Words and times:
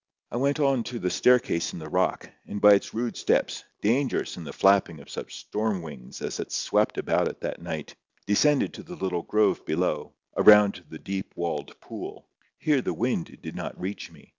I 0.31 0.37
went 0.37 0.59
on 0.59 0.83
to 0.85 0.97
the 0.97 1.11
staircase 1.11 1.73
in 1.73 1.77
the 1.77 1.87
rock, 1.87 2.27
and 2.47 2.59
by 2.59 2.73
its 2.73 2.91
rude 2.91 3.15
steps, 3.15 3.63
dangerous 3.81 4.35
in 4.35 4.43
the 4.45 4.51
flapping 4.51 4.99
of 4.99 5.11
such 5.11 5.35
storm 5.37 5.83
wings 5.83 6.23
as 6.23 6.39
swept 6.51 6.97
about 6.97 7.27
it 7.27 7.41
that 7.41 7.61
night, 7.61 7.93
descended 8.25 8.73
to 8.73 8.81
the 8.81 8.95
little 8.95 9.21
grove 9.21 9.63
below, 9.63 10.13
around 10.35 10.85
the 10.89 10.97
deep 10.97 11.33
walled 11.35 11.79
pool. 11.79 12.27
Here 12.57 12.81
the 12.81 12.95
wind 12.95 13.37
did 13.43 13.55
not 13.55 13.79
reach 13.79 14.11
me. 14.11 14.29